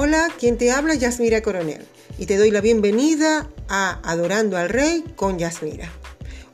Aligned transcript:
Hola, 0.00 0.28
quien 0.38 0.58
te 0.58 0.70
habla 0.70 0.94
Yasmira 0.94 1.42
Coronel 1.42 1.84
y 2.18 2.26
te 2.26 2.36
doy 2.36 2.52
la 2.52 2.60
bienvenida 2.60 3.50
a 3.68 3.98
Adorando 4.08 4.56
al 4.56 4.68
Rey 4.68 5.02
con 5.16 5.40
Yasmira. 5.40 5.90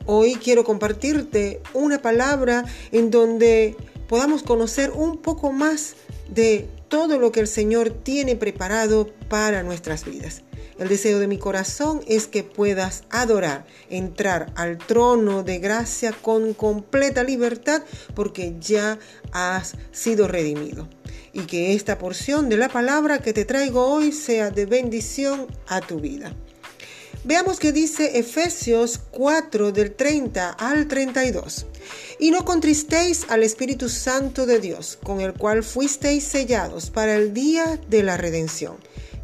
Hoy 0.07 0.33
quiero 0.33 0.63
compartirte 0.63 1.61
una 1.75 2.01
palabra 2.01 2.65
en 2.91 3.11
donde 3.11 3.75
podamos 4.07 4.41
conocer 4.41 4.89
un 4.89 5.17
poco 5.17 5.51
más 5.51 5.93
de 6.27 6.67
todo 6.87 7.19
lo 7.19 7.31
que 7.31 7.39
el 7.39 7.47
Señor 7.47 7.91
tiene 7.91 8.35
preparado 8.35 9.13
para 9.29 9.61
nuestras 9.61 10.05
vidas. 10.05 10.41
El 10.79 10.87
deseo 10.87 11.19
de 11.19 11.27
mi 11.27 11.37
corazón 11.37 12.01
es 12.07 12.25
que 12.25 12.41
puedas 12.43 13.03
adorar, 13.11 13.67
entrar 13.91 14.51
al 14.55 14.79
trono 14.79 15.43
de 15.43 15.59
gracia 15.59 16.13
con 16.13 16.55
completa 16.55 17.23
libertad 17.23 17.83
porque 18.15 18.55
ya 18.59 18.97
has 19.31 19.75
sido 19.91 20.27
redimido. 20.27 20.89
Y 21.35 21.41
que 21.41 21.75
esta 21.75 21.99
porción 21.99 22.49
de 22.49 22.57
la 22.57 22.69
palabra 22.69 23.19
que 23.19 23.33
te 23.33 23.45
traigo 23.45 23.85
hoy 23.85 24.11
sea 24.11 24.49
de 24.49 24.65
bendición 24.65 25.45
a 25.67 25.81
tu 25.81 25.99
vida. 25.99 26.33
Veamos 27.25 27.59
qué 27.59 27.71
dice 27.71 28.19
Efesios 28.19 28.99
4 29.11 29.71
del 29.71 29.93
30 29.95 30.51
al 30.51 30.87
32. 30.87 31.65
Y 32.19 32.31
no 32.31 32.45
contristéis 32.45 33.25
al 33.29 33.43
Espíritu 33.43 33.89
Santo 33.89 34.45
de 34.45 34.59
Dios, 34.59 34.97
con 35.03 35.19
el 35.19 35.33
cual 35.33 35.63
fuisteis 35.63 36.23
sellados 36.23 36.89
para 36.89 37.15
el 37.15 37.33
día 37.33 37.81
de 37.89 38.03
la 38.03 38.15
redención. 38.15 38.77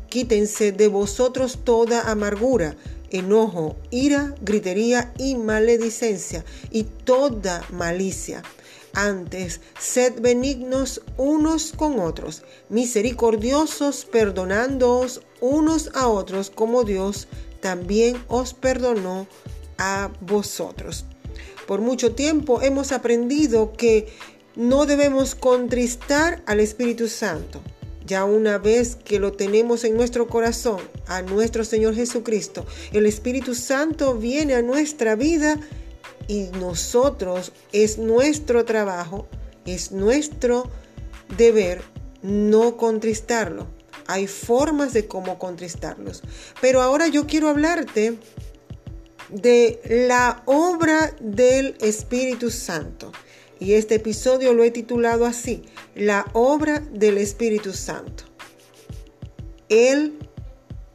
Quítense 0.09 0.73
de 0.73 0.89
vosotros 0.89 1.59
toda 1.63 2.11
amargura, 2.11 2.75
enojo, 3.11 3.77
ira, 3.89 4.35
gritería 4.41 5.13
y 5.17 5.35
maledicencia, 5.35 6.43
y 6.71 6.83
toda 6.83 7.63
malicia. 7.71 8.43
Antes, 8.93 9.61
sed 9.79 10.19
benignos 10.21 11.01
unos 11.17 11.71
con 11.71 11.99
otros, 11.99 12.43
misericordiosos, 12.69 14.05
perdonándoos 14.05 15.21
unos 15.39 15.91
a 15.93 16.07
otros 16.07 16.49
como 16.49 16.83
Dios 16.83 17.27
también 17.61 18.21
os 18.27 18.53
perdonó 18.53 19.27
a 19.77 20.11
vosotros. 20.19 21.05
Por 21.67 21.79
mucho 21.79 22.13
tiempo 22.13 22.61
hemos 22.61 22.91
aprendido 22.91 23.71
que 23.73 24.07
no 24.55 24.85
debemos 24.85 25.35
contristar 25.35 26.43
al 26.45 26.59
Espíritu 26.59 27.07
Santo. 27.07 27.61
Ya 28.05 28.25
una 28.25 28.57
vez 28.57 28.95
que 28.95 29.19
lo 29.19 29.31
tenemos 29.31 29.85
en 29.85 29.95
nuestro 29.95 30.27
corazón, 30.27 30.81
a 31.07 31.21
nuestro 31.21 31.63
Señor 31.63 31.95
Jesucristo, 31.95 32.65
el 32.91 33.05
Espíritu 33.05 33.55
Santo 33.55 34.15
viene 34.15 34.55
a 34.55 34.61
nuestra 34.61 35.15
vida 35.15 35.59
y 36.31 36.49
nosotros 36.61 37.51
es 37.73 37.97
nuestro 37.97 38.63
trabajo, 38.63 39.27
es 39.65 39.91
nuestro 39.91 40.71
deber 41.35 41.81
no 42.21 42.77
contristarlo. 42.77 43.67
Hay 44.07 44.27
formas 44.27 44.93
de 44.93 45.09
cómo 45.09 45.37
contristarlos. 45.37 46.21
Pero 46.61 46.81
ahora 46.81 47.09
yo 47.09 47.27
quiero 47.27 47.49
hablarte 47.49 48.17
de 49.27 49.81
la 49.83 50.41
obra 50.45 51.13
del 51.19 51.75
Espíritu 51.81 52.49
Santo. 52.49 53.11
Y 53.59 53.73
este 53.73 53.95
episodio 53.95 54.53
lo 54.53 54.63
he 54.63 54.71
titulado 54.71 55.25
así, 55.25 55.63
la 55.95 56.25
obra 56.31 56.79
del 56.79 57.17
Espíritu 57.17 57.73
Santo. 57.73 58.23
Él, 59.67 60.17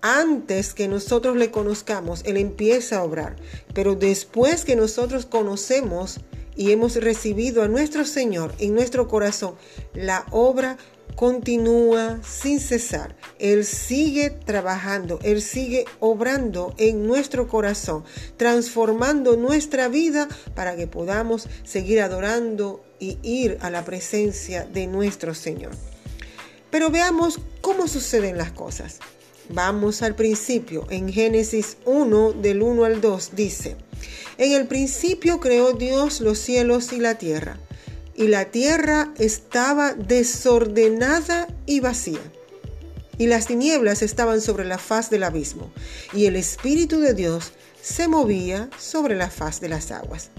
antes 0.01 0.75
que 0.75 0.89
nosotros 0.89 1.37
le 1.37 1.51
conozcamos, 1.51 2.23
Él 2.25 2.37
empieza 2.37 2.99
a 2.99 3.05
obrar. 3.05 3.37
Pero 3.75 3.95
después 3.95 4.65
que 4.65 4.77
nosotros 4.77 5.27
conocemos 5.27 6.21
y 6.57 6.73
hemos 6.73 6.97
recibido 6.97 7.63
a 7.63 7.69
nuestro 7.69 8.05
Señor 8.05 8.55
en 8.59 8.75
nuestro 8.75 9.09
corazón, 9.09 9.57
la 9.95 10.27
obra 10.31 10.79
continúa 11.15 12.21
sin 12.23 12.61
cesar. 12.61 13.17
Él 13.39 13.65
sigue 13.65 14.31
trabajando, 14.31 15.19
Él 15.23 15.43
sigue 15.43 15.87
obrando 16.01 16.75
en 16.79 17.07
nuestro 17.07 17.49
corazón, 17.49 18.05
transformando 18.37 19.37
nuestra 19.37 19.89
vida 19.89 20.29
para 20.55 20.77
que 20.77 20.87
podamos 20.87 21.49
seguir 21.65 22.01
adorando 22.01 22.85
y 22.99 23.19
ir 23.23 23.59
a 23.61 23.71
la 23.71 23.85
presencia 23.85 24.65
de 24.65 24.87
nuestro 24.87 25.35
Señor. 25.35 25.73
Pero 26.71 26.91
veamos 26.91 27.39
cómo 27.61 27.89
suceden 27.89 28.37
las 28.37 28.53
cosas. 28.53 28.99
Vamos 29.49 30.03
al 30.03 30.15
principio. 30.15 30.87
En 30.91 31.13
Génesis 31.13 31.77
1, 31.85 32.33
del 32.33 32.63
1 32.63 32.85
al 32.85 33.01
2, 33.01 33.31
dice, 33.35 33.77
En 34.39 34.53
el 34.53 34.67
principio 34.67 35.41
creó 35.41 35.73
Dios 35.73 36.21
los 36.21 36.39
cielos 36.39 36.93
y 36.93 36.99
la 36.99 37.17
tierra 37.17 37.59
y 38.17 38.29
la 38.29 38.47
tierra 38.47 39.13
estaba 39.19 39.93
desordenada 39.93 41.47
y 41.67 41.81
vacía. 41.81 42.21
Y 43.19 43.27
las 43.27 43.47
tinieblas 43.47 44.03
estaban 44.03 44.41
sobre 44.41 44.65
la 44.65 44.79
faz 44.79 45.11
del 45.11 45.23
abismo, 45.23 45.71
y 46.13 46.27
el 46.27 46.37
Espíritu 46.37 46.99
de 47.01 47.15
Dios 47.15 47.53
se 47.81 48.09
movía 48.09 48.69
sobre 48.79 49.17
la 49.17 49.31
faz 49.31 49.61
de 49.61 49.69
las 49.69 49.91
aguas. 49.91 50.31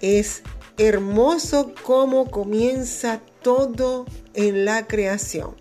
Es 0.00 0.42
hermoso 0.78 1.74
cómo 1.82 2.30
comienza 2.30 3.20
todo 3.42 4.06
en 4.34 4.64
la 4.64 4.86
creación. 4.86 5.56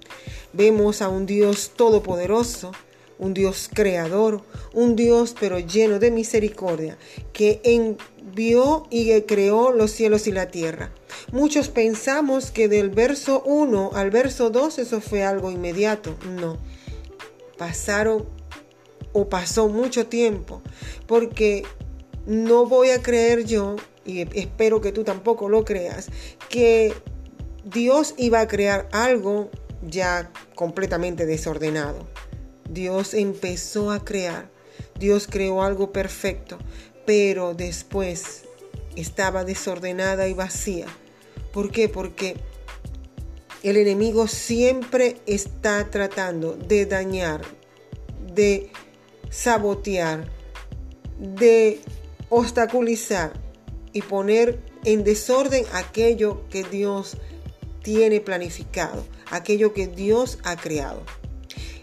Vemos 0.53 1.01
a 1.01 1.09
un 1.09 1.25
Dios 1.25 1.71
todopoderoso, 1.75 2.71
un 3.17 3.33
Dios 3.33 3.69
creador, 3.73 4.41
un 4.73 4.95
Dios 4.95 5.35
pero 5.39 5.59
lleno 5.59 5.99
de 5.99 6.11
misericordia, 6.11 6.97
que 7.33 7.61
envió 7.63 8.87
y 8.89 9.21
creó 9.21 9.71
los 9.71 9.91
cielos 9.91 10.27
y 10.27 10.31
la 10.31 10.47
tierra. 10.47 10.91
Muchos 11.31 11.69
pensamos 11.69 12.51
que 12.51 12.67
del 12.67 12.89
verso 12.89 13.41
1 13.45 13.91
al 13.93 14.11
verso 14.11 14.49
2 14.49 14.79
eso 14.79 15.01
fue 15.01 15.23
algo 15.23 15.51
inmediato. 15.51 16.15
No, 16.39 16.57
pasaron 17.57 18.25
o 19.13 19.29
pasó 19.29 19.69
mucho 19.69 20.07
tiempo, 20.07 20.61
porque 21.07 21.63
no 22.25 22.65
voy 22.65 22.89
a 22.89 23.01
creer 23.01 23.45
yo, 23.45 23.77
y 24.03 24.21
espero 24.37 24.81
que 24.81 24.91
tú 24.91 25.03
tampoco 25.05 25.47
lo 25.47 25.63
creas, 25.63 26.09
que 26.49 26.93
Dios 27.63 28.13
iba 28.17 28.41
a 28.41 28.47
crear 28.47 28.89
algo 28.91 29.49
ya 29.87 30.31
completamente 30.53 31.25
desordenado. 31.25 32.07
Dios 32.69 33.13
empezó 33.13 33.91
a 33.91 34.03
crear, 34.03 34.49
Dios 34.99 35.27
creó 35.29 35.61
algo 35.61 35.91
perfecto, 35.91 36.57
pero 37.05 37.53
después 37.53 38.43
estaba 38.95 39.43
desordenada 39.43 40.27
y 40.27 40.33
vacía. 40.33 40.87
¿Por 41.51 41.71
qué? 41.71 41.89
Porque 41.89 42.35
el 43.63 43.77
enemigo 43.77 44.27
siempre 44.27 45.17
está 45.25 45.89
tratando 45.89 46.53
de 46.53 46.85
dañar, 46.85 47.41
de 48.33 48.69
sabotear, 49.29 50.27
de 51.19 51.81
obstaculizar 52.29 53.33
y 53.93 54.01
poner 54.01 54.59
en 54.83 55.03
desorden 55.03 55.65
aquello 55.73 56.47
que 56.49 56.63
Dios 56.63 57.17
tiene 57.81 58.19
planificado, 58.19 59.05
aquello 59.31 59.73
que 59.73 59.87
Dios 59.87 60.39
ha 60.43 60.55
creado. 60.55 61.03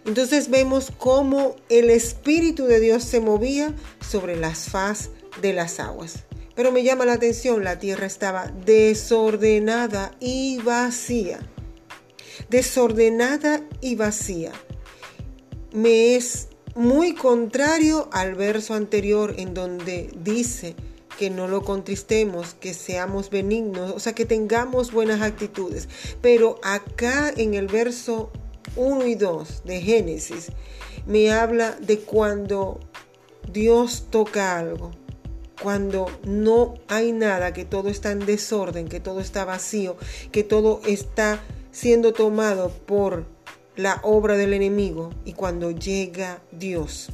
Entonces 0.04 0.50
vemos 0.50 0.92
cómo 0.96 1.56
el 1.68 1.90
Espíritu 1.90 2.64
de 2.64 2.80
Dios 2.80 3.04
se 3.04 3.20
movía 3.20 3.74
sobre 4.00 4.36
las 4.36 4.68
faz 4.68 5.10
de 5.40 5.52
las 5.52 5.78
aguas. 5.78 6.24
Pero 6.54 6.72
me 6.72 6.82
llama 6.82 7.06
la 7.06 7.14
atención, 7.14 7.64
la 7.64 7.78
tierra 7.78 8.06
estaba 8.06 8.52
desordenada 8.64 10.12
y 10.20 10.58
vacía. 10.58 11.40
Desordenada 12.50 13.62
y 13.80 13.94
vacía. 13.94 14.52
Me 15.72 16.16
es 16.16 16.48
muy 16.74 17.14
contrario 17.14 18.08
al 18.12 18.34
verso 18.34 18.74
anterior 18.74 19.34
en 19.38 19.54
donde 19.54 20.10
dice 20.22 20.74
que 21.18 21.30
no 21.30 21.46
lo 21.46 21.62
contristemos, 21.62 22.54
que 22.54 22.74
seamos 22.74 23.30
benignos, 23.30 23.92
o 23.92 24.00
sea, 24.00 24.14
que 24.14 24.26
tengamos 24.26 24.92
buenas 24.92 25.22
actitudes. 25.22 25.88
Pero 26.20 26.58
acá 26.62 27.32
en 27.36 27.54
el 27.54 27.68
verso 27.68 28.30
1 28.76 29.06
y 29.06 29.14
2 29.14 29.62
de 29.64 29.80
Génesis 29.80 30.48
me 31.06 31.32
habla 31.32 31.76
de 31.80 32.00
cuando 32.00 32.80
Dios 33.50 34.06
toca 34.10 34.58
algo, 34.58 34.92
cuando 35.60 36.06
no 36.24 36.74
hay 36.88 37.12
nada, 37.12 37.52
que 37.52 37.64
todo 37.64 37.88
está 37.88 38.12
en 38.12 38.24
desorden, 38.24 38.88
que 38.88 39.00
todo 39.00 39.20
está 39.20 39.44
vacío, 39.44 39.96
que 40.30 40.44
todo 40.44 40.80
está 40.86 41.40
siendo 41.70 42.12
tomado 42.12 42.70
por 42.70 43.26
la 43.76 44.00
obra 44.02 44.36
del 44.36 44.52
enemigo 44.52 45.10
y 45.24 45.32
cuando 45.32 45.70
llega 45.70 46.42
Dios, 46.52 47.08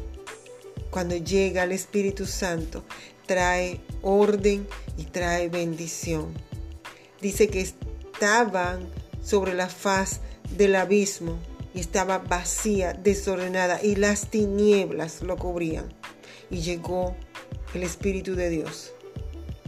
cuando 0.90 1.16
llega 1.16 1.64
el 1.64 1.72
Espíritu 1.72 2.26
Santo, 2.26 2.84
trae 3.26 3.80
orden 4.02 4.66
y 4.96 5.04
trae 5.04 5.48
bendición. 5.48 6.32
Dice 7.20 7.48
que 7.48 7.60
estaban 7.60 8.88
sobre 9.22 9.54
la 9.54 9.68
faz 9.68 10.20
del 10.56 10.76
abismo 10.76 11.38
y 11.74 11.80
estaba 11.80 12.18
vacía, 12.18 12.92
desordenada 12.92 13.82
y 13.82 13.96
las 13.96 14.28
tinieblas 14.28 15.22
lo 15.22 15.36
cubrían. 15.36 15.92
Y 16.50 16.60
llegó 16.60 17.16
el 17.74 17.82
Espíritu 17.82 18.34
de 18.34 18.50
Dios 18.50 18.92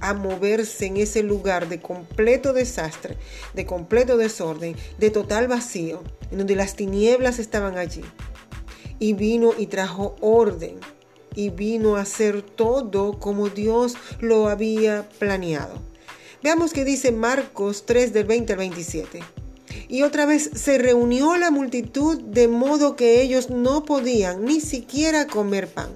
a 0.00 0.14
moverse 0.14 0.86
en 0.86 0.96
ese 0.96 1.22
lugar 1.22 1.68
de 1.68 1.80
completo 1.80 2.52
desastre, 2.52 3.16
de 3.54 3.66
completo 3.66 4.16
desorden, 4.16 4.74
de 4.98 5.10
total 5.10 5.46
vacío, 5.46 6.02
en 6.30 6.38
donde 6.38 6.56
las 6.56 6.74
tinieblas 6.74 7.38
estaban 7.38 7.76
allí. 7.76 8.02
Y 8.98 9.12
vino 9.12 9.52
y 9.56 9.66
trajo 9.66 10.16
orden 10.20 10.78
y 11.34 11.50
vino 11.50 11.96
a 11.96 12.02
hacer 12.02 12.42
todo 12.42 13.18
como 13.18 13.48
Dios 13.48 13.94
lo 14.20 14.48
había 14.48 15.08
planeado. 15.18 15.80
Veamos 16.42 16.72
que 16.72 16.84
dice 16.84 17.12
Marcos 17.12 17.84
3 17.86 18.12
del 18.12 18.24
20 18.24 18.52
al 18.54 18.58
27. 18.58 19.20
Y 19.88 20.02
otra 20.02 20.26
vez 20.26 20.50
se 20.54 20.78
reunió 20.78 21.36
la 21.36 21.50
multitud 21.50 22.20
de 22.20 22.48
modo 22.48 22.96
que 22.96 23.22
ellos 23.22 23.50
no 23.50 23.84
podían 23.84 24.44
ni 24.44 24.60
siquiera 24.60 25.26
comer 25.26 25.68
pan. 25.68 25.90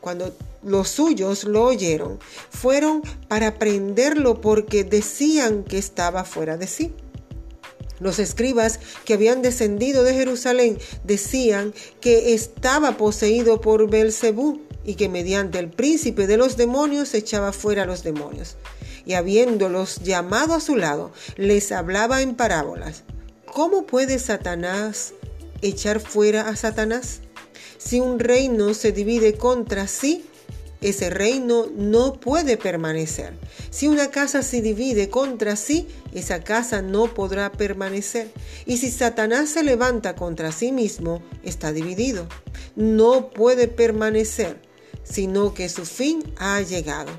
Cuando 0.00 0.34
los 0.62 0.88
suyos 0.88 1.44
lo 1.44 1.64
oyeron, 1.64 2.18
fueron 2.50 3.02
para 3.28 3.58
prenderlo 3.58 4.40
porque 4.40 4.84
decían 4.84 5.64
que 5.64 5.78
estaba 5.78 6.24
fuera 6.24 6.56
de 6.56 6.66
sí. 6.66 6.92
Los 8.00 8.18
escribas 8.18 8.80
que 9.04 9.14
habían 9.14 9.40
descendido 9.40 10.02
de 10.02 10.14
Jerusalén 10.14 10.78
decían 11.04 11.72
que 12.00 12.34
estaba 12.34 12.96
poseído 12.96 13.60
por 13.60 13.88
Belcebú 13.88 14.60
y 14.84 14.96
que 14.96 15.08
mediante 15.08 15.58
el 15.58 15.70
príncipe 15.70 16.26
de 16.26 16.36
los 16.36 16.56
demonios 16.56 17.14
echaba 17.14 17.52
fuera 17.52 17.84
a 17.84 17.86
los 17.86 18.02
demonios. 18.02 18.56
Y 19.06 19.14
habiéndolos 19.14 20.00
llamado 20.02 20.54
a 20.54 20.60
su 20.60 20.76
lado, 20.76 21.12
les 21.36 21.72
hablaba 21.72 22.22
en 22.22 22.34
parábolas. 22.34 23.04
¿Cómo 23.52 23.86
puede 23.86 24.18
Satanás 24.18 25.14
echar 25.62 26.00
fuera 26.00 26.48
a 26.48 26.56
Satanás? 26.56 27.20
Si 27.78 28.00
un 28.00 28.18
reino 28.18 28.72
se 28.74 28.92
divide 28.92 29.34
contra 29.34 29.86
sí, 29.86 30.24
ese 30.84 31.08
reino 31.08 31.66
no 31.74 32.12
puede 32.12 32.58
permanecer. 32.58 33.32
Si 33.70 33.88
una 33.88 34.10
casa 34.10 34.42
se 34.42 34.60
divide 34.60 35.08
contra 35.08 35.56
sí, 35.56 35.88
esa 36.12 36.44
casa 36.44 36.82
no 36.82 37.14
podrá 37.14 37.52
permanecer. 37.52 38.30
Y 38.66 38.76
si 38.76 38.90
Satanás 38.90 39.48
se 39.48 39.62
levanta 39.62 40.14
contra 40.14 40.52
sí 40.52 40.72
mismo, 40.72 41.22
está 41.42 41.72
dividido. 41.72 42.26
No 42.76 43.30
puede 43.30 43.66
permanecer, 43.66 44.60
sino 45.04 45.54
que 45.54 45.70
su 45.70 45.86
fin 45.86 46.22
ha 46.36 46.60
llegado. 46.60 47.10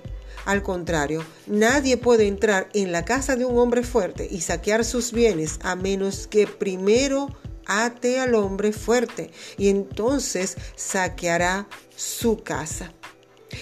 Al 0.45 0.61
contrario, 0.61 1.25
nadie 1.47 1.97
puede 1.97 2.27
entrar 2.27 2.69
en 2.73 2.91
la 2.91 3.03
casa 3.03 3.35
de 3.35 3.45
un 3.45 3.57
hombre 3.57 3.81
fuerte 3.81 4.27
y 4.29 4.41
saquear 4.41 4.85
sus 4.85 5.11
bienes 5.11 5.59
a 5.63 5.75
menos 5.75 6.27
que 6.27 6.45
primero 6.45 7.29
ate 7.65 8.19
al 8.19 8.35
hombre 8.35 8.71
fuerte 8.71 9.31
y 9.57 9.69
entonces 9.69 10.55
saqueará 10.75 11.67
su 11.95 12.43
casa. 12.43 12.93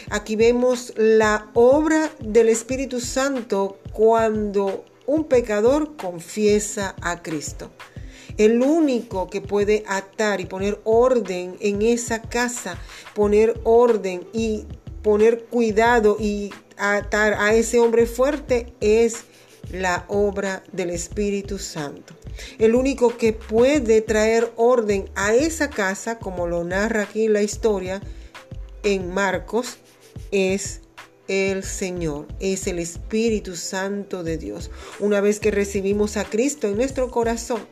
Aquí 0.10 0.36
vemos 0.36 0.94
la 0.98 1.50
obra 1.54 2.12
del 2.20 2.50
Espíritu 2.50 3.00
Santo 3.00 3.80
cuando 3.94 4.84
un 5.06 5.26
pecador 5.26 5.96
confiesa 5.96 6.96
a 7.02 7.22
Cristo. 7.22 7.72
El 8.38 8.62
único 8.62 9.30
que 9.30 9.40
puede 9.40 9.84
atar 9.88 10.42
y 10.42 10.46
poner 10.46 10.82
orden 10.84 11.56
en 11.62 11.82
esa 11.82 12.22
casa, 12.22 12.78
poner 13.14 13.60
orden 13.64 14.28
y 14.34 14.66
poner 15.04 15.44
cuidado 15.46 16.18
y 16.20 16.52
atar 16.78 17.34
a 17.34 17.54
ese 17.54 17.80
hombre 17.80 18.06
fuerte 18.06 18.74
es 18.82 19.24
la 19.72 20.06
obra 20.08 20.64
del 20.72 20.90
Espíritu 20.90 21.58
Santo. 21.60 22.14
El 22.58 22.76
único 22.76 23.18
que 23.18 23.34
puede 23.34 24.02
traer 24.02 24.52
orden 24.56 25.10
a 25.16 25.34
esa 25.34 25.70
casa, 25.70 26.20
como 26.20 26.48
lo 26.48 26.64
narra 26.64 27.04
aquí 27.04 27.28
la 27.28 27.42
historia 27.42 28.02
en 28.84 29.14
Marcos, 29.14 29.78
es 30.32 30.82
el 31.28 31.64
Señor, 31.64 32.28
es 32.40 32.68
el 32.68 32.80
Espíritu 32.80 33.56
Santo 33.56 34.24
de 34.24 34.38
Dios. 34.38 34.72
Una 35.00 35.22
vez 35.22 35.40
que 35.40 35.52
recibimos 35.52 36.18
a 36.18 36.26
Cristo 36.26 36.68
en 36.68 36.78
nuestro 36.78 37.10
corazón, 37.10 37.66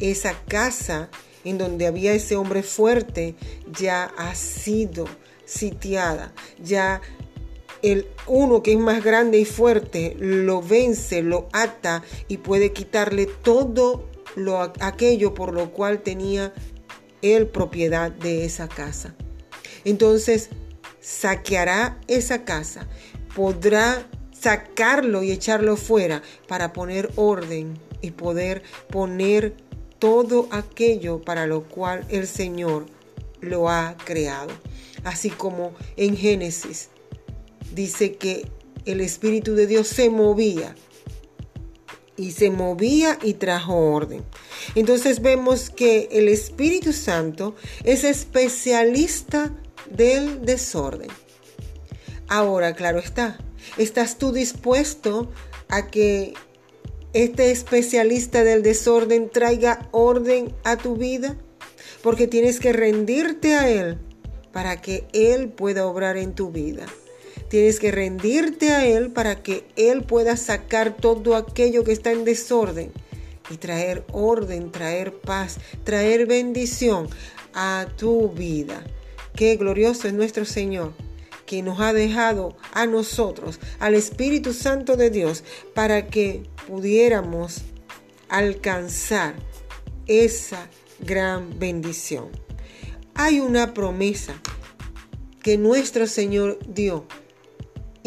esa 0.00 0.34
casa 0.46 1.10
en 1.44 1.58
donde 1.58 1.86
había 1.86 2.12
ese 2.12 2.36
hombre 2.36 2.62
fuerte 2.62 3.34
ya 3.78 4.04
ha 4.16 4.34
sido 4.34 5.06
sitiada, 5.44 6.32
ya 6.62 7.00
el 7.82 8.06
uno 8.26 8.62
que 8.62 8.72
es 8.72 8.78
más 8.78 9.04
grande 9.04 9.38
y 9.38 9.44
fuerte 9.44 10.16
lo 10.18 10.62
vence, 10.62 11.22
lo 11.22 11.48
ata 11.52 12.02
y 12.28 12.38
puede 12.38 12.72
quitarle 12.72 13.26
todo 13.26 14.08
lo, 14.36 14.60
aquello 14.60 15.34
por 15.34 15.52
lo 15.52 15.70
cual 15.72 16.00
tenía 16.00 16.52
él 17.22 17.46
propiedad 17.48 18.10
de 18.10 18.44
esa 18.44 18.68
casa. 18.68 19.14
Entonces, 19.84 20.50
saqueará 21.00 21.98
esa 22.06 22.44
casa, 22.44 22.86
podrá 23.34 24.06
sacarlo 24.32 25.22
y 25.22 25.32
echarlo 25.32 25.76
fuera 25.76 26.22
para 26.46 26.72
poner 26.72 27.10
orden 27.16 27.78
y 28.00 28.12
poder 28.12 28.62
poner 28.88 29.54
todo 29.98 30.48
aquello 30.50 31.22
para 31.22 31.46
lo 31.46 31.64
cual 31.64 32.04
el 32.08 32.26
Señor 32.26 32.86
lo 33.40 33.68
ha 33.68 33.96
creado. 34.04 34.50
Así 35.04 35.30
como 35.30 35.72
en 35.96 36.16
Génesis 36.16 36.90
dice 37.74 38.16
que 38.16 38.46
el 38.84 39.00
Espíritu 39.00 39.54
de 39.54 39.66
Dios 39.66 39.86
se 39.88 40.10
movía 40.10 40.74
y 42.16 42.32
se 42.32 42.50
movía 42.50 43.18
y 43.22 43.34
trajo 43.34 43.74
orden. 43.74 44.24
Entonces 44.74 45.22
vemos 45.22 45.70
que 45.70 46.08
el 46.10 46.28
Espíritu 46.28 46.92
Santo 46.92 47.54
es 47.84 48.04
especialista 48.04 49.54
del 49.90 50.44
desorden. 50.44 51.08
Ahora, 52.26 52.74
claro 52.74 52.98
está, 52.98 53.38
¿estás 53.78 54.18
tú 54.18 54.32
dispuesto 54.32 55.30
a 55.68 55.86
que 55.86 56.34
este 57.12 57.50
especialista 57.50 58.44
del 58.44 58.62
desorden 58.62 59.30
traiga 59.30 59.88
orden 59.92 60.52
a 60.64 60.76
tu 60.76 60.96
vida? 60.96 61.38
Porque 62.02 62.26
tienes 62.26 62.60
que 62.60 62.72
rendirte 62.72 63.54
a 63.54 63.68
Él 63.70 63.98
para 64.52 64.80
que 64.80 65.06
Él 65.12 65.48
pueda 65.48 65.86
obrar 65.86 66.16
en 66.16 66.34
tu 66.34 66.50
vida. 66.50 66.86
Tienes 67.48 67.80
que 67.80 67.90
rendirte 67.90 68.70
a 68.70 68.86
Él 68.86 69.10
para 69.10 69.42
que 69.42 69.66
Él 69.76 70.02
pueda 70.02 70.36
sacar 70.36 70.96
todo 70.96 71.34
aquello 71.34 71.82
que 71.82 71.92
está 71.92 72.12
en 72.12 72.24
desorden 72.24 72.92
y 73.50 73.56
traer 73.56 74.04
orden, 74.12 74.70
traer 74.70 75.14
paz, 75.14 75.58
traer 75.84 76.26
bendición 76.26 77.08
a 77.54 77.86
tu 77.96 78.30
vida. 78.30 78.84
Qué 79.34 79.56
glorioso 79.56 80.08
es 80.08 80.14
nuestro 80.14 80.44
Señor 80.44 80.92
que 81.46 81.62
nos 81.62 81.80
ha 81.80 81.94
dejado 81.94 82.56
a 82.72 82.84
nosotros, 82.84 83.58
al 83.78 83.94
Espíritu 83.94 84.52
Santo 84.52 84.96
de 84.96 85.08
Dios, 85.08 85.44
para 85.74 86.08
que 86.08 86.42
pudiéramos 86.66 87.62
alcanzar 88.28 89.34
esa 90.06 90.68
gran 91.00 91.58
bendición. 91.58 92.28
Hay 93.14 93.40
una 93.40 93.72
promesa 93.72 94.34
que 95.42 95.56
nuestro 95.56 96.06
Señor 96.06 96.58
dio 96.68 97.06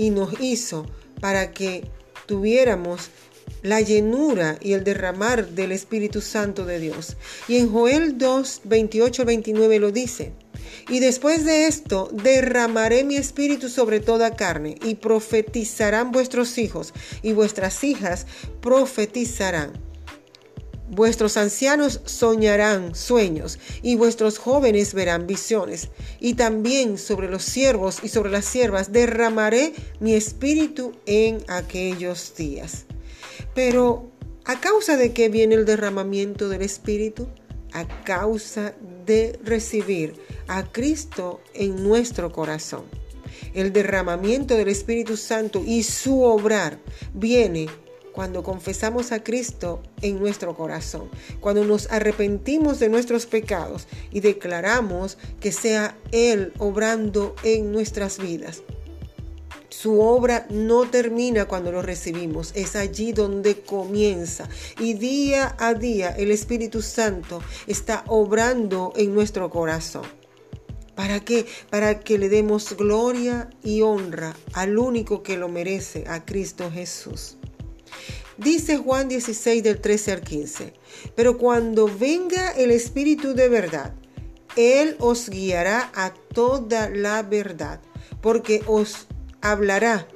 y 0.02 0.10
nos 0.10 0.42
hizo 0.42 0.88
para 1.20 1.52
que 1.52 1.84
tuviéramos 2.26 3.12
la 3.62 3.82
llenura 3.82 4.58
y 4.60 4.74
el 4.74 4.84
derramar 4.84 5.50
del 5.50 5.72
Espíritu 5.72 6.22
Santo 6.22 6.66
de 6.66 6.80
Dios. 6.80 7.18
Y 7.48 7.58
en 7.58 7.72
Joel 7.72 8.18
2, 8.18 8.62
28 8.64 9.26
29 9.26 9.78
lo 9.78 9.92
dice. 9.92 10.34
Y 10.90 11.02
después 11.02 11.46
de 11.46 11.68
esto 11.68 12.10
derramaré 12.12 13.04
mi 13.04 13.16
espíritu 13.16 13.70
sobre 13.70 14.00
toda 14.00 14.36
carne, 14.36 14.76
y 14.84 14.96
profetizarán 14.96 16.12
vuestros 16.12 16.58
hijos, 16.58 16.96
y 17.22 17.34
vuestras 17.34 17.84
hijas 17.84 18.26
profetizarán. 18.60 19.91
Vuestros 20.92 21.38
ancianos 21.38 22.02
soñarán 22.04 22.96
sueños, 22.96 23.60
y 23.82 23.96
vuestros 23.96 24.38
jóvenes 24.38 24.94
verán 24.94 25.26
visiones. 25.26 25.88
Y 26.20 26.34
también 26.34 26.98
sobre 26.98 27.30
los 27.30 27.44
siervos 27.44 28.00
y 28.04 28.10
sobre 28.10 28.30
las 28.30 28.44
siervas 28.44 28.92
derramaré 28.92 29.72
mi 30.02 30.16
espíritu 30.16 30.92
en 31.06 31.46
aquellos 31.48 32.36
días. 32.36 32.84
Pero, 33.56 34.12
¿a 34.44 34.60
causa 34.60 34.98
de 34.98 35.14
qué 35.14 35.30
viene 35.30 35.56
el 35.56 35.64
derramamiento 35.64 36.50
del 36.50 36.62
espíritu? 36.62 37.30
A 37.72 37.88
causa 38.04 38.76
de 39.06 39.40
recibir 39.46 40.16
a 40.50 40.70
Cristo 40.74 41.40
en 41.54 41.88
nuestro 41.88 42.34
corazón. 42.34 42.84
El 43.54 43.72
derramamiento 43.72 44.58
del 44.58 44.68
Espíritu 44.68 45.16
Santo 45.16 45.64
y 45.66 45.84
su 45.84 46.22
obrar 46.22 46.80
viene 47.14 47.68
cuando 48.12 48.44
confesamos 48.44 49.12
a 49.12 49.24
Cristo 49.24 49.82
en 50.02 50.20
nuestro 50.20 50.56
corazón, 50.56 51.10
cuando 51.40 51.64
nos 51.64 51.92
arrepentimos 51.92 52.80
de 52.80 52.90
nuestros 52.90 53.26
pecados 53.26 53.88
y 54.12 54.20
declaramos 54.20 55.18
que 55.40 55.52
sea 55.52 55.98
Él 56.12 56.54
obrando 56.58 57.36
en 57.44 57.72
nuestras 57.72 58.18
vidas. 58.18 58.64
Su 59.70 60.02
obra 60.02 60.46
no 60.50 60.90
termina 60.90 61.46
cuando 61.46 61.72
lo 61.72 61.82
recibimos, 61.82 62.52
es 62.56 62.76
allí 62.76 63.14
donde 63.14 63.62
comienza. 63.62 64.50
Y 64.80 64.94
día 64.94 65.56
a 65.58 65.74
día 65.74 66.10
el 66.10 66.30
Espíritu 66.30 66.82
Santo 66.82 67.42
está 67.68 68.04
obrando 68.08 68.92
en 68.96 69.16
nuestro 69.16 69.50
corazón. 69.50 70.04
¿Para 70.94 71.22
qué? 71.22 71.46
Para 71.70 72.02
que 72.02 72.20
le 72.20 72.30
demos 72.30 72.76
gloria 72.76 73.50
y 73.64 73.82
honra 73.82 74.36
al 74.54 74.78
único 74.78 75.24
que 75.24 75.38
lo 75.38 75.48
merece, 75.48 76.04
a 76.08 76.26
Cristo 76.26 76.70
Jesús. 76.70 77.38
Dice 78.44 78.78
Juan 78.78 79.08
16 79.08 79.62
del 79.62 79.80
13 79.80 80.14
al 80.14 80.22
15, 80.22 80.74
pero 81.16 81.38
cuando 81.38 81.88
venga 81.88 82.50
el 82.50 82.72
Espíritu 82.72 83.36
de 83.36 83.48
verdad, 83.48 83.94
Él 84.56 84.96
os 84.98 85.30
guiará 85.30 85.92
a 85.94 86.12
toda 86.12 86.90
la 86.90 87.22
verdad, 87.22 87.82
porque 88.20 88.64
os 88.66 89.06
hablará, 89.42 90.08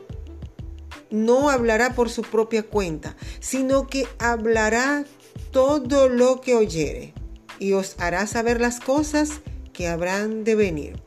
no 1.11 1.51
hablará 1.51 1.93
por 1.93 2.09
su 2.09 2.23
propia 2.23 2.63
cuenta, 2.63 3.15
sino 3.39 3.85
que 3.85 4.07
hablará 4.17 5.05
todo 5.51 6.09
lo 6.09 6.41
que 6.41 6.55
oyere 6.55 7.13
y 7.59 7.73
os 7.73 7.95
hará 7.99 8.25
saber 8.25 8.59
las 8.59 8.79
cosas 8.79 9.33
que 9.71 9.87
habrán 9.87 10.43
de 10.43 10.55
venir. 10.55 10.99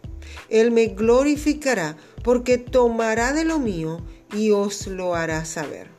Él 0.50 0.70
me 0.70 0.86
glorificará 0.86 1.96
porque 2.22 2.58
tomará 2.58 3.32
de 3.32 3.44
lo 3.44 3.58
mío 3.58 4.04
y 4.32 4.52
os 4.52 4.86
lo 4.86 5.16
hará 5.16 5.44
saber. 5.44 5.97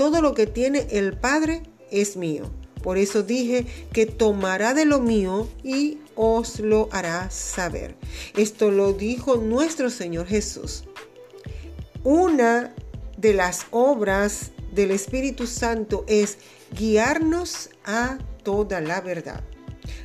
Todo 0.00 0.22
lo 0.22 0.32
que 0.32 0.46
tiene 0.46 0.86
el 0.92 1.12
Padre 1.12 1.62
es 1.90 2.16
mío. 2.16 2.50
Por 2.82 2.96
eso 2.96 3.22
dije 3.22 3.66
que 3.92 4.06
tomará 4.06 4.72
de 4.72 4.86
lo 4.86 4.98
mío 4.98 5.46
y 5.62 5.98
os 6.14 6.58
lo 6.58 6.88
hará 6.90 7.30
saber. 7.30 7.96
Esto 8.34 8.70
lo 8.70 8.94
dijo 8.94 9.36
nuestro 9.36 9.90
Señor 9.90 10.26
Jesús. 10.26 10.84
Una 12.02 12.74
de 13.18 13.34
las 13.34 13.66
obras 13.72 14.52
del 14.72 14.90
Espíritu 14.90 15.46
Santo 15.46 16.06
es 16.08 16.38
guiarnos 16.74 17.68
a 17.84 18.16
toda 18.42 18.80
la 18.80 19.02
verdad. 19.02 19.44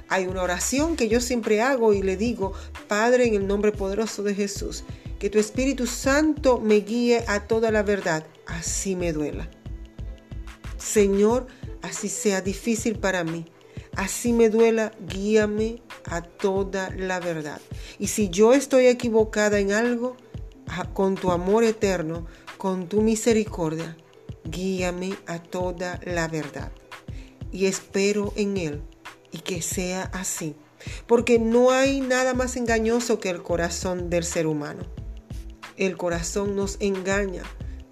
Hay 0.09 0.27
una 0.27 0.43
oración 0.43 0.97
que 0.97 1.07
yo 1.07 1.21
siempre 1.21 1.61
hago 1.61 1.93
y 1.93 2.01
le 2.01 2.17
digo, 2.17 2.51
Padre, 2.89 3.27
en 3.27 3.35
el 3.35 3.47
nombre 3.47 3.71
poderoso 3.71 4.23
de 4.23 4.35
Jesús, 4.35 4.83
que 5.19 5.29
tu 5.29 5.39
Espíritu 5.39 5.87
Santo 5.87 6.59
me 6.59 6.81
guíe 6.81 7.23
a 7.29 7.47
toda 7.47 7.71
la 7.71 7.81
verdad, 7.81 8.25
así 8.45 8.97
me 8.97 9.13
duela. 9.13 9.49
Señor, 10.85 11.47
así 11.81 12.09
sea 12.09 12.41
difícil 12.41 12.99
para 12.99 13.23
mí, 13.23 13.45
así 13.95 14.33
me 14.33 14.49
duela, 14.49 14.91
guíame 15.07 15.81
a 16.05 16.21
toda 16.21 16.91
la 16.91 17.19
verdad. 17.19 17.59
Y 17.97 18.07
si 18.07 18.29
yo 18.29 18.53
estoy 18.53 18.85
equivocada 18.85 19.59
en 19.59 19.71
algo, 19.71 20.15
con 20.93 21.15
tu 21.15 21.31
amor 21.31 21.63
eterno, 21.63 22.27
con 22.57 22.87
tu 22.87 23.01
misericordia, 23.01 23.97
guíame 24.43 25.15
a 25.25 25.39
toda 25.39 25.99
la 26.05 26.27
verdad. 26.27 26.71
Y 27.51 27.65
espero 27.65 28.31
en 28.35 28.57
Él 28.57 28.81
y 29.31 29.39
que 29.39 29.63
sea 29.63 30.03
así. 30.13 30.55
Porque 31.07 31.39
no 31.39 31.71
hay 31.71 31.99
nada 31.99 32.35
más 32.35 32.57
engañoso 32.57 33.19
que 33.19 33.31
el 33.31 33.41
corazón 33.41 34.11
del 34.11 34.23
ser 34.23 34.45
humano. 34.45 34.83
El 35.77 35.97
corazón 35.97 36.55
nos 36.55 36.77
engaña 36.79 37.41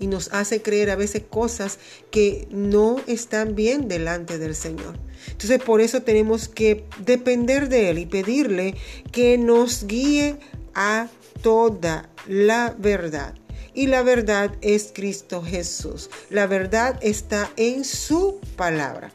y 0.04 0.08
nos 0.08 0.34
hace 0.34 0.62
creer 0.62 0.90
a 0.90 0.98
veces 0.98 1.24
cosas 1.30 1.80
que 2.12 2.46
no 2.52 2.98
están 3.08 3.56
bien 3.56 3.88
delante 3.88 4.38
del 4.38 4.54
Señor. 4.54 5.00
Entonces 5.32 5.64
por 5.64 5.80
eso 5.80 6.02
tenemos 6.02 6.50
que 6.50 6.84
depender 7.06 7.70
de 7.70 7.90
Él 7.90 8.00
y 8.00 8.06
pedirle 8.06 8.76
que 9.14 9.38
nos 9.38 9.88
guíe 9.88 10.36
a 10.76 11.08
toda 11.42 12.10
la 12.28 12.76
verdad. 12.78 13.34
Y 13.74 13.88
la 13.88 14.04
verdad 14.04 14.52
es 14.60 14.92
Cristo 14.94 15.42
Jesús. 15.42 16.10
La 16.30 16.48
verdad 16.48 17.00
está 17.02 17.50
en 17.56 17.86
su 17.86 18.42
palabra 18.58 19.14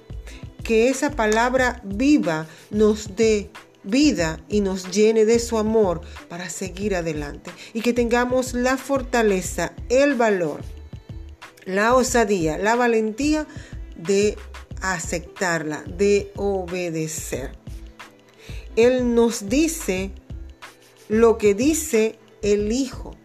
que 0.64 0.88
esa 0.88 1.11
palabra 1.11 1.83
viva 1.85 2.47
nos 2.71 3.14
dé 3.14 3.50
vida 3.85 4.40
y 4.49 4.62
nos 4.62 4.90
llene 4.90 5.25
de 5.26 5.38
su 5.38 5.59
amor 5.59 6.00
para 6.28 6.49
seguir 6.49 6.95
adelante 6.95 7.50
y 7.73 7.80
que 7.80 7.92
tengamos 7.92 8.54
la 8.54 8.76
fortaleza, 8.76 9.73
el 9.88 10.14
valor, 10.14 10.61
la 11.68 11.94
osadía, 11.94 12.58
la 12.58 12.75
valentía 12.75 13.46
de 13.96 14.37
aceptarla, 14.80 15.84
de 15.87 16.32
obedecer. 16.34 17.52
Él 18.75 19.14
nos 19.14 19.48
dice 19.48 20.10
lo 21.08 21.37
que 21.37 21.54
dice 21.54 22.18
el 22.42 22.72
Hijo. 22.72 23.16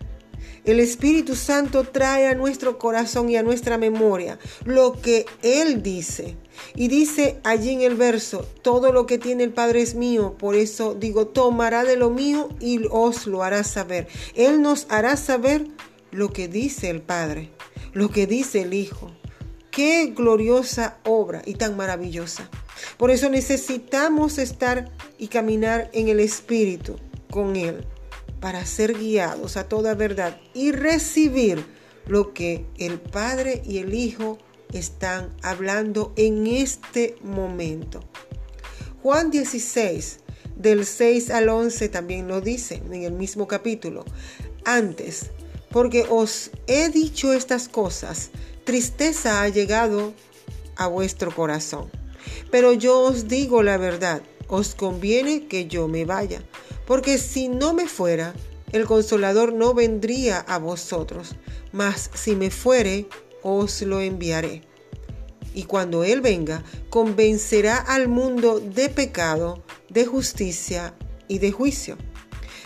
El 0.65 0.79
Espíritu 0.79 1.35
Santo 1.35 1.83
trae 1.83 2.27
a 2.27 2.35
nuestro 2.35 2.77
corazón 2.79 3.29
y 3.29 3.35
a 3.35 3.43
nuestra 3.43 3.77
memoria 3.77 4.39
lo 4.65 4.93
que 4.93 5.25
Él 5.41 5.81
dice. 5.81 6.37
Y 6.75 6.87
dice 6.87 7.39
allí 7.43 7.71
en 7.71 7.81
el 7.81 7.95
verso, 7.95 8.45
todo 8.61 8.91
lo 8.91 9.05
que 9.05 9.17
tiene 9.17 9.43
el 9.43 9.53
Padre 9.53 9.81
es 9.81 9.95
mío, 9.95 10.35
por 10.37 10.55
eso 10.55 10.95
digo, 10.95 11.27
tomará 11.27 11.83
de 11.83 11.97
lo 11.97 12.09
mío 12.09 12.49
y 12.59 12.81
os 12.91 13.27
lo 13.27 13.43
hará 13.43 13.63
saber. 13.63 14.07
Él 14.35 14.61
nos 14.61 14.85
hará 14.89 15.17
saber 15.17 15.67
lo 16.13 16.31
que 16.31 16.47
dice 16.47 16.89
el 16.89 17.01
Padre, 17.01 17.49
lo 17.91 18.09
que 18.09 18.27
dice 18.27 18.61
el 18.61 18.73
Hijo. 18.73 19.11
Qué 19.71 20.13
gloriosa 20.15 20.99
obra 21.03 21.41
y 21.45 21.55
tan 21.55 21.75
maravillosa. 21.75 22.49
Por 22.97 23.09
eso 23.09 23.29
necesitamos 23.29 24.37
estar 24.37 24.91
y 25.17 25.27
caminar 25.27 25.89
en 25.93 26.09
el 26.09 26.19
Espíritu 26.19 26.97
con 27.31 27.55
Él 27.55 27.85
para 28.39 28.65
ser 28.65 28.93
guiados 28.93 29.57
a 29.57 29.67
toda 29.67 29.95
verdad 29.95 30.39
y 30.53 30.71
recibir 30.71 31.65
lo 32.05 32.33
que 32.33 32.65
el 32.77 32.99
Padre 32.99 33.63
y 33.65 33.79
el 33.79 33.93
Hijo 33.93 34.37
están 34.71 35.35
hablando 35.41 36.13
en 36.15 36.45
este 36.45 37.15
momento. 37.23 38.01
Juan 39.01 39.31
16, 39.31 40.19
del 40.55 40.85
6 40.85 41.31
al 41.31 41.49
11 41.49 41.89
también 41.89 42.27
lo 42.27 42.41
dice 42.41 42.75
en 42.85 43.03
el 43.03 43.13
mismo 43.13 43.47
capítulo. 43.47 44.05
Antes, 44.65 45.31
porque 45.73 46.05
os 46.07 46.51
he 46.67 46.89
dicho 46.89 47.33
estas 47.33 47.67
cosas, 47.67 48.29
tristeza 48.63 49.41
ha 49.41 49.49
llegado 49.49 50.13
a 50.75 50.85
vuestro 50.85 51.35
corazón. 51.35 51.89
Pero 52.51 52.73
yo 52.73 52.99
os 52.99 53.27
digo 53.27 53.63
la 53.63 53.77
verdad, 53.77 54.21
os 54.47 54.75
conviene 54.75 55.47
que 55.47 55.65
yo 55.65 55.87
me 55.87 56.05
vaya, 56.05 56.43
porque 56.85 57.17
si 57.17 57.49
no 57.49 57.73
me 57.73 57.87
fuera, 57.87 58.35
el 58.71 58.85
consolador 58.85 59.51
no 59.51 59.73
vendría 59.73 60.39
a 60.41 60.59
vosotros, 60.59 61.35
mas 61.71 62.11
si 62.13 62.35
me 62.35 62.51
fuere, 62.51 63.07
os 63.41 63.81
lo 63.81 63.99
enviaré. 63.99 64.61
Y 65.55 65.63
cuando 65.63 66.03
Él 66.03 66.21
venga, 66.21 66.63
convencerá 66.91 67.77
al 67.77 68.07
mundo 68.07 68.59
de 68.59 68.89
pecado, 68.89 69.63
de 69.89 70.05
justicia 70.05 70.93
y 71.27 71.39
de 71.39 71.51
juicio. 71.51 71.97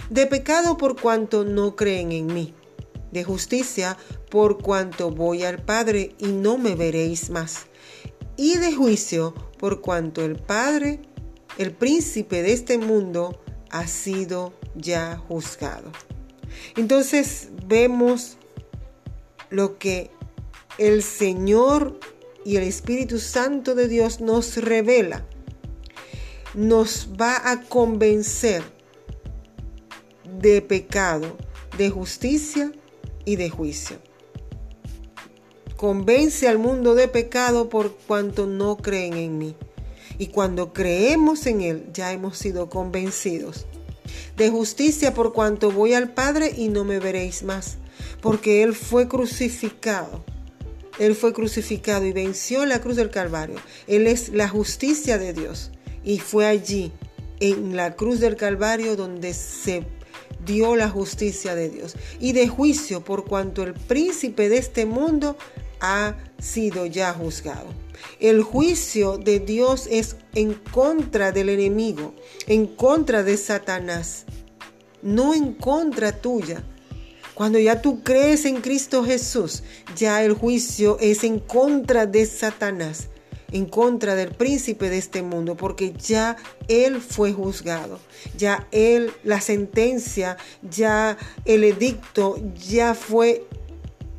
De 0.10 0.26
pecado 0.26 0.78
por 0.78 1.00
cuanto 1.00 1.46
no 1.46 1.76
creen 1.76 2.12
en 2.12 2.28
mí. 2.28 2.54
De 3.12 3.24
justicia 3.24 3.98
por 4.30 4.62
cuanto 4.62 5.12
voy 5.12 5.44
al 5.44 5.64
Padre 5.64 6.16
y 6.18 6.28
no 6.28 6.58
me 6.58 6.76
veréis 6.76 7.30
más. 7.30 7.68
Y 8.36 8.58
de 8.58 8.74
juicio 8.74 9.34
por 9.58 9.82
cuanto 9.82 10.24
el 10.24 10.36
Padre, 10.36 11.02
el 11.58 11.72
príncipe 11.72 12.44
de 12.44 12.54
este 12.54 12.78
mundo, 12.78 13.42
ha 13.70 13.88
sido 13.88 14.54
ya 14.76 15.18
juzgado. 15.28 15.92
Entonces 16.76 17.50
vemos 17.66 18.38
lo 19.50 19.78
que 19.78 20.12
el 20.78 21.04
Señor 21.04 22.00
y 22.46 22.58
el 22.58 22.64
Espíritu 22.64 23.20
Santo 23.20 23.76
de 23.76 23.88
Dios 23.88 24.22
nos 24.22 24.58
revela. 24.58 25.26
Nos 26.54 27.10
va 27.20 27.52
a 27.52 27.62
convencer 27.62 28.64
de 30.40 30.62
pecado, 30.62 31.38
de 31.78 31.90
justicia 31.90 32.72
y 33.28 33.36
de 33.36 33.50
juicio. 33.50 33.98
Convence 35.76 36.48
al 36.48 36.58
mundo 36.58 36.96
de 36.96 37.10
pecado 37.10 37.68
por 37.68 37.94
cuanto 38.08 38.48
no 38.48 38.78
creen 38.78 39.16
en 39.16 39.38
mí. 39.38 39.56
Y 40.18 40.28
cuando 40.28 40.72
creemos 40.72 41.46
en 41.46 41.62
Él, 41.62 41.90
ya 41.94 42.14
hemos 42.14 42.38
sido 42.38 42.70
convencidos. 42.70 43.68
De 44.38 44.50
justicia 44.50 45.14
por 45.14 45.34
cuanto 45.34 45.72
voy 45.72 45.94
al 45.94 46.14
Padre 46.14 46.54
y 46.56 46.70
no 46.70 46.86
me 46.86 47.00
veréis 47.00 47.44
más, 47.44 47.78
porque 48.22 48.64
Él 48.64 48.74
fue 48.74 49.10
crucificado. 49.10 50.24
Él 50.98 51.14
fue 51.14 51.34
crucificado 51.34 52.06
y 52.06 52.14
venció 52.14 52.66
la 52.66 52.80
cruz 52.80 52.96
del 52.96 53.10
Calvario. 53.10 53.58
Él 53.88 54.08
es 54.08 54.30
la 54.30 54.48
justicia 54.48 55.18
de 55.18 55.34
Dios. 55.34 55.72
Y 56.02 56.20
fue 56.20 56.48
allí, 56.48 56.94
en 57.42 57.76
la 57.76 57.96
cruz 57.98 58.22
del 58.22 58.38
Calvario, 58.38 58.96
donde 58.96 59.34
se 59.34 59.86
dio 60.46 60.76
la 60.76 60.90
justicia 60.90 61.56
de 61.56 61.70
Dios. 61.70 61.96
Y 62.20 62.34
de 62.34 62.48
juicio 62.48 63.04
por 63.04 63.26
cuanto 63.26 63.64
el 63.64 63.74
príncipe 63.74 64.50
de 64.50 64.58
este 64.58 64.86
mundo 64.86 65.38
ha 65.80 66.16
sido 66.40 66.86
ya 66.86 67.14
juzgado. 67.14 67.68
El 68.20 68.44
juicio 68.44 69.18
de 69.18 69.40
Dios 69.40 69.88
es 69.90 70.16
en 70.36 70.54
contra 70.54 71.32
del 71.32 71.50
enemigo, 71.50 72.14
en 72.48 72.68
contra 72.68 73.24
de 73.24 73.38
Satanás, 73.38 74.26
no 75.02 75.34
en 75.34 75.54
contra 75.54 76.12
tuya. 76.12 76.64
Cuando 77.34 77.60
ya 77.60 77.82
tú 77.82 78.02
crees 78.04 78.46
en 78.46 78.62
Cristo 78.62 79.04
Jesús, 79.04 79.64
ya 79.96 80.24
el 80.24 80.34
juicio 80.34 80.98
es 81.00 81.24
en 81.24 81.40
contra 81.40 82.08
de 82.08 82.26
Satanás. 82.26 83.10
En 83.52 83.66
contra 83.66 84.16
del 84.16 84.32
príncipe 84.32 84.90
de 84.90 84.98
este 84.98 85.22
mundo, 85.22 85.56
porque 85.56 85.94
ya 85.94 86.38
él 86.68 87.02
fue 87.02 87.34
juzgado, 87.34 88.00
ya 88.38 88.68
él, 88.72 89.12
la 89.24 89.42
sentencia, 89.42 90.38
ya 90.62 91.18
el 91.46 91.64
edicto, 91.64 92.38
ya 92.56 92.94
fue 92.94 93.46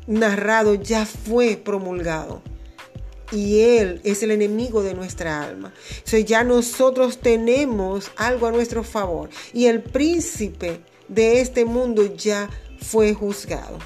narrado, 0.07 0.75
ya 0.75 1.05
fue 1.05 1.55
promulgado. 1.57 2.41
Y 3.31 3.59
Él 3.59 4.01
es 4.03 4.23
el 4.23 4.31
enemigo 4.31 4.81
de 4.81 4.95
nuestra 4.95 5.43
alma. 5.43 5.71
O 6.11 6.17
ya 6.17 6.43
nosotros 6.43 7.19
tenemos 7.19 8.11
algo 8.15 8.47
a 8.47 8.51
nuestro 8.51 8.83
favor. 8.83 9.29
Y 9.53 9.67
el 9.67 9.83
príncipe 9.83 10.79
de 11.07 11.41
este 11.41 11.63
mundo 11.63 12.15
ya 12.15 12.49
fue 12.81 13.13
juzgado. 13.13 13.77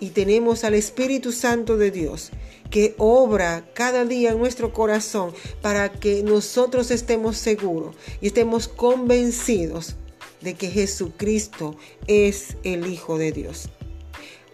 Y 0.00 0.10
tenemos 0.10 0.64
al 0.64 0.74
Espíritu 0.74 1.32
Santo 1.32 1.78
de 1.78 1.90
Dios 1.90 2.30
que 2.70 2.94
obra 2.98 3.68
cada 3.74 4.04
día 4.04 4.32
en 4.32 4.38
nuestro 4.38 4.72
corazón 4.72 5.32
para 5.62 5.90
que 5.90 6.22
nosotros 6.22 6.90
estemos 6.90 7.36
seguros 7.36 7.94
y 8.20 8.28
estemos 8.28 8.68
convencidos 8.68 9.96
de 10.40 10.54
que 10.54 10.70
Jesucristo 10.70 11.76
es 12.06 12.56
el 12.62 12.86
Hijo 12.86 13.18
de 13.18 13.32
Dios. 13.32 13.68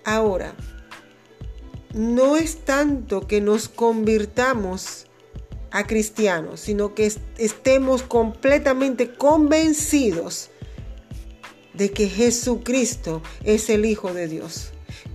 Ahora, 0.04 0.54
no 1.94 2.36
es 2.36 2.64
tanto 2.64 3.26
que 3.26 3.40
nos 3.40 3.68
convirtamos 3.68 5.06
a 5.70 5.86
cristianos, 5.86 6.60
sino 6.60 6.94
que 6.94 7.10
estemos 7.38 8.02
completamente 8.02 9.14
convencidos 9.14 10.50
de 11.74 11.90
que 11.90 12.08
Jesucristo 12.08 13.22
es 13.44 13.70
el 13.70 13.86
Hijo 13.86 14.12
de 14.12 14.28
Dios. 14.28 14.72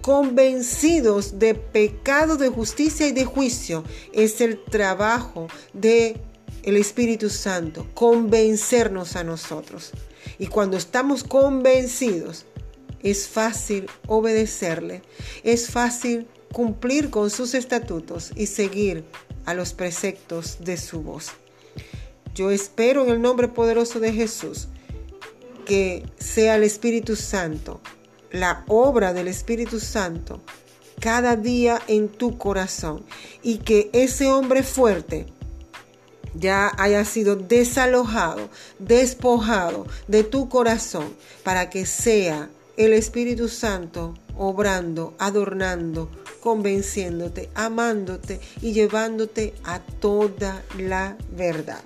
Convencidos 0.07 1.37
de 1.37 1.53
pecado, 1.53 2.37
de 2.37 2.47
justicia 2.47 3.09
y 3.09 3.11
de 3.11 3.25
juicio. 3.25 3.83
Es 4.13 4.39
el 4.39 4.63
trabajo 4.63 5.49
de 5.73 6.15
el 6.63 6.77
Espíritu 6.77 7.29
Santo, 7.29 7.85
convencernos 7.93 9.17
a 9.17 9.25
nosotros. 9.25 9.91
Y 10.39 10.47
cuando 10.47 10.77
estamos 10.77 11.25
convencidos, 11.25 12.45
es 13.03 13.27
fácil 13.27 13.87
obedecerle, 14.07 15.01
es 15.43 15.69
fácil 15.69 16.25
cumplir 16.53 17.09
con 17.09 17.29
sus 17.29 17.53
estatutos 17.53 18.31
y 18.33 18.45
seguir 18.45 19.03
a 19.43 19.53
los 19.53 19.73
preceptos 19.73 20.59
de 20.61 20.77
su 20.77 21.01
voz. 21.01 21.31
Yo 22.33 22.49
espero 22.49 23.03
en 23.03 23.09
el 23.09 23.21
nombre 23.21 23.49
poderoso 23.49 23.99
de 23.99 24.13
Jesús 24.13 24.69
que 25.65 26.05
sea 26.17 26.55
el 26.55 26.63
Espíritu 26.63 27.17
Santo, 27.17 27.81
la 28.31 28.63
obra 28.67 29.13
del 29.13 29.27
Espíritu 29.27 29.79
Santo, 29.79 30.41
cada 30.99 31.35
día 31.35 31.81
en 31.87 32.09
tu 32.09 32.37
corazón 32.37 33.05
y 33.43 33.59
que 33.59 33.89
ese 33.93 34.31
hombre 34.31 34.63
fuerte 34.63 35.27
ya 36.33 36.71
haya 36.77 37.03
sido 37.05 37.35
desalojado, 37.35 38.49
despojado 38.79 39.87
de 40.07 40.23
tu 40.23 40.49
corazón 40.49 41.15
para 41.43 41.69
que 41.69 41.85
sea 41.85 42.49
el 42.77 42.93
Espíritu 42.93 43.47
Santo 43.47 44.13
obrando, 44.37 45.15
adornando, 45.17 46.09
convenciéndote, 46.41 47.49
amándote 47.55 48.39
y 48.61 48.73
llevándote 48.73 49.53
a 49.63 49.79
toda 49.79 50.63
la 50.77 51.17
verdad. 51.31 51.83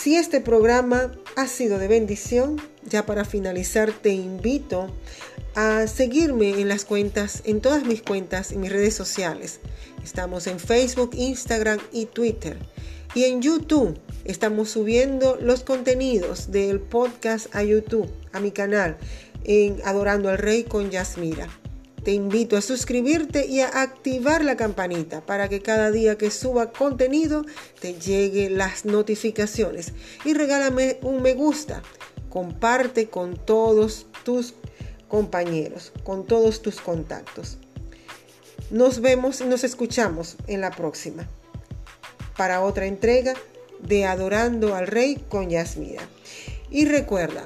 Si 0.00 0.16
este 0.16 0.40
programa 0.40 1.12
ha 1.36 1.46
sido 1.46 1.78
de 1.78 1.86
bendición, 1.86 2.58
ya 2.84 3.04
para 3.04 3.26
finalizar 3.26 3.92
te 3.92 4.08
invito 4.08 4.90
a 5.54 5.86
seguirme 5.88 6.58
en 6.58 6.68
las 6.68 6.86
cuentas, 6.86 7.42
en 7.44 7.60
todas 7.60 7.84
mis 7.84 8.00
cuentas, 8.00 8.50
en 8.50 8.60
mis 8.60 8.72
redes 8.72 8.94
sociales. 8.94 9.60
Estamos 10.02 10.46
en 10.46 10.58
Facebook, 10.58 11.10
Instagram 11.12 11.80
y 11.92 12.06
Twitter. 12.06 12.56
Y 13.14 13.24
en 13.24 13.42
YouTube 13.42 14.00
estamos 14.24 14.70
subiendo 14.70 15.36
los 15.38 15.64
contenidos 15.64 16.50
del 16.50 16.80
podcast 16.80 17.54
a 17.54 17.62
YouTube, 17.62 18.10
a 18.32 18.40
mi 18.40 18.52
canal, 18.52 18.96
en 19.44 19.82
Adorando 19.84 20.30
al 20.30 20.38
Rey 20.38 20.64
con 20.64 20.90
Yasmira. 20.90 21.59
Te 22.04 22.12
invito 22.12 22.56
a 22.56 22.62
suscribirte 22.62 23.46
y 23.46 23.60
a 23.60 23.82
activar 23.82 24.44
la 24.44 24.56
campanita 24.56 25.20
para 25.20 25.48
que 25.48 25.60
cada 25.60 25.90
día 25.90 26.16
que 26.16 26.30
suba 26.30 26.72
contenido 26.72 27.44
te 27.80 27.94
llegue 27.94 28.48
las 28.48 28.84
notificaciones. 28.86 29.92
Y 30.24 30.32
regálame 30.32 30.98
un 31.02 31.20
me 31.20 31.34
gusta. 31.34 31.82
Comparte 32.30 33.08
con 33.08 33.36
todos 33.36 34.06
tus 34.24 34.54
compañeros, 35.08 35.92
con 36.04 36.26
todos 36.26 36.62
tus 36.62 36.80
contactos. 36.80 37.58
Nos 38.70 39.00
vemos 39.00 39.40
y 39.40 39.44
nos 39.44 39.64
escuchamos 39.64 40.36
en 40.46 40.60
la 40.60 40.70
próxima 40.70 41.28
para 42.36 42.62
otra 42.62 42.86
entrega 42.86 43.34
de 43.82 44.06
Adorando 44.06 44.74
al 44.74 44.86
Rey 44.86 45.16
con 45.28 45.50
Yasmira. 45.50 46.02
Y 46.70 46.86
recuerda, 46.86 47.44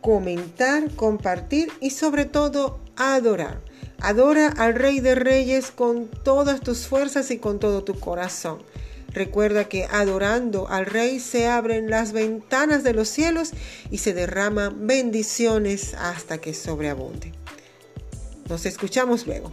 comentar, 0.00 0.90
compartir 0.92 1.70
y 1.80 1.90
sobre 1.90 2.24
todo 2.24 2.78
adorar. 2.96 3.65
Adora 4.00 4.48
al 4.48 4.74
Rey 4.74 5.00
de 5.00 5.14
Reyes 5.14 5.70
con 5.70 6.08
todas 6.08 6.60
tus 6.60 6.86
fuerzas 6.86 7.30
y 7.30 7.38
con 7.38 7.58
todo 7.58 7.84
tu 7.84 7.98
corazón. 7.98 8.62
Recuerda 9.12 9.68
que 9.68 9.84
adorando 9.84 10.68
al 10.68 10.84
Rey 10.84 11.20
se 11.20 11.48
abren 11.48 11.88
las 11.88 12.12
ventanas 12.12 12.84
de 12.84 12.92
los 12.92 13.08
cielos 13.08 13.52
y 13.90 13.98
se 13.98 14.12
derraman 14.12 14.86
bendiciones 14.86 15.94
hasta 15.94 16.38
que 16.38 16.52
sobreabunde. 16.52 17.32
Nos 18.48 18.66
escuchamos 18.66 19.26
luego. 19.26 19.50